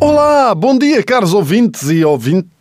[0.00, 2.53] Olá, bom dia, caros ouvintes e ouvintes.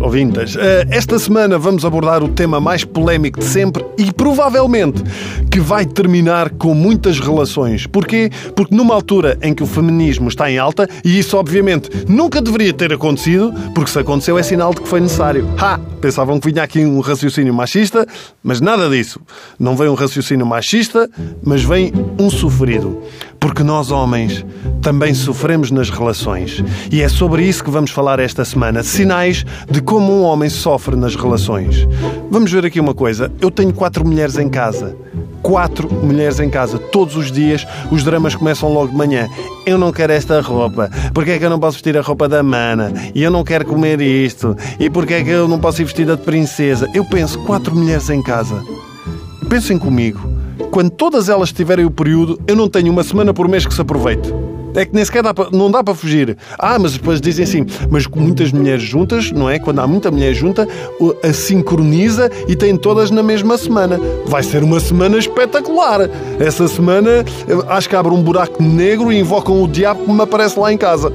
[0.00, 5.04] Ouvintas, eh, esta semana vamos abordar o tema mais polémico de sempre e provavelmente
[5.48, 7.86] que vai terminar com muitas relações.
[7.86, 8.28] Porquê?
[8.56, 12.72] Porque numa altura em que o feminismo está em alta, e isso obviamente nunca deveria
[12.72, 15.48] ter acontecido, porque se aconteceu é sinal de que foi necessário.
[15.58, 15.78] Ha!
[16.00, 18.04] Pensavam que vinha aqui um raciocínio machista,
[18.42, 19.20] mas nada disso.
[19.60, 21.08] Não vem um raciocínio machista,
[21.40, 23.00] mas vem um sofrido.
[23.46, 24.44] Porque nós, homens,
[24.82, 26.64] também sofremos nas relações.
[26.90, 28.82] E é sobre isso que vamos falar esta semana.
[28.82, 31.86] Sinais de como um homem sofre nas relações.
[32.28, 33.30] Vamos ver aqui uma coisa.
[33.40, 34.96] Eu tenho quatro mulheres em casa.
[35.42, 36.76] Quatro mulheres em casa.
[36.76, 39.28] Todos os dias os dramas começam logo de manhã.
[39.64, 40.90] Eu não quero esta roupa.
[41.14, 42.92] Porquê é que eu não posso vestir a roupa da mana?
[43.14, 44.56] E eu não quero comer isto.
[44.80, 46.90] E porquê é que eu não posso ir vestida de princesa?
[46.92, 48.60] Eu penso, quatro mulheres em casa.
[49.48, 50.35] Pensem comigo
[50.70, 53.80] quando todas elas tiverem o período, eu não tenho uma semana por mês que se
[53.80, 54.32] aproveite.
[54.74, 56.36] É que nem sequer dá para, não dá para fugir.
[56.58, 59.58] Ah, mas depois dizem assim, mas com muitas mulheres juntas, não é?
[59.58, 60.68] Quando há muita mulher junta,
[61.22, 63.98] a sincroniza e tem todas na mesma semana.
[64.26, 66.10] Vai ser uma semana espetacular.
[66.38, 67.24] Essa semana
[67.68, 70.76] acho que abre um buraco negro e invocam o diabo que me aparece lá em
[70.76, 71.10] casa.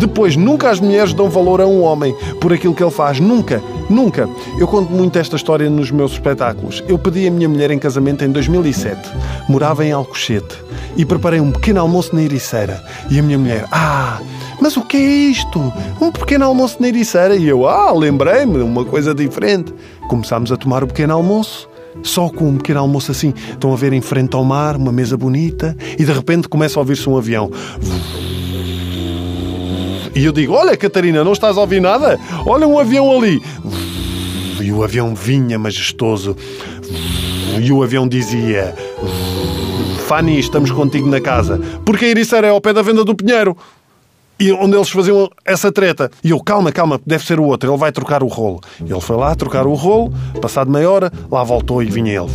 [0.00, 3.20] Depois, nunca as mulheres dão valor a um homem por aquilo que ele faz.
[3.20, 3.62] Nunca.
[3.90, 4.26] Nunca.
[4.58, 6.82] Eu conto muito esta história nos meus espetáculos.
[6.88, 8.98] Eu pedi a minha mulher em casamento em 2007.
[9.46, 10.56] Morava em Alcochete.
[10.96, 12.82] E preparei um pequeno almoço na Ericeira.
[13.10, 14.18] E a minha mulher, ah,
[14.58, 15.60] mas o que é isto?
[16.00, 17.36] Um pequeno almoço na Ericeira.
[17.36, 19.74] E eu, ah, lembrei-me, uma coisa diferente.
[20.08, 21.68] Começámos a tomar o pequeno almoço.
[22.02, 23.34] Só com um pequeno almoço assim.
[23.50, 25.76] Estão a ver em frente ao mar, uma mesa bonita.
[25.98, 27.50] E de repente começa a ouvir-se um avião.
[30.20, 32.20] E eu digo: Olha, Catarina, não estás a ouvir nada?
[32.44, 33.42] Olha um avião ali.
[34.60, 36.36] E o avião vinha majestoso.
[37.58, 38.74] E o avião dizia:
[40.06, 41.58] Fanny, estamos contigo na casa.
[41.86, 43.56] Porque a Ericeira é ao pé da venda do Pinheiro.
[44.40, 46.10] E onde eles faziam essa treta.
[46.24, 48.60] E eu, calma, calma, deve ser o outro, ele vai trocar o rolo.
[48.80, 52.30] Ele foi lá trocar o rolo, passado meia hora, lá voltou e vinha ele.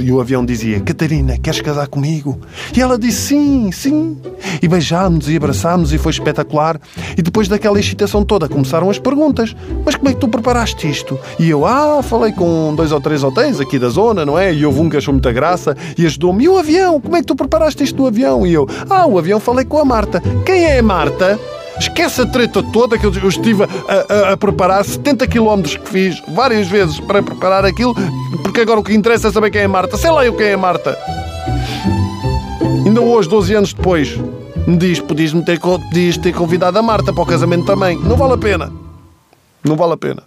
[0.00, 2.40] E o avião dizia: Catarina, queres casar comigo?
[2.76, 4.16] E ela disse: Sim, sim.
[4.60, 6.80] E beijámos e abraçámos e foi espetacular.
[7.16, 9.54] E depois daquela excitação toda começaram as perguntas:
[9.84, 11.18] Mas como é que tu preparaste isto?
[11.38, 14.52] E eu, ah, falei com dois ou três hotéis aqui da zona, não é?
[14.52, 16.44] E houve um que achou muita graça e ajudou-me.
[16.44, 17.00] E o avião?
[17.00, 18.46] Como é que tu preparaste isto do avião?
[18.46, 20.20] E eu, ah, o avião falei com a Marta.
[20.44, 21.40] Quem é Marta?
[21.78, 26.22] Esquece a treta toda que eu estive a, a, a, preparar, 70 km que fiz
[26.28, 27.94] várias vezes para preparar aquilo,
[28.42, 29.96] porque agora o que interessa é saber quem é Marta.
[29.96, 30.96] Sei lá eu quem é Marta.
[32.86, 34.16] Ainda hoje, 12 anos depois,
[34.66, 37.98] me diz: podias-me ter, podias ter convidado a Marta para o casamento também.
[37.98, 38.72] Não vale a pena.
[39.64, 40.22] Não vale a pena.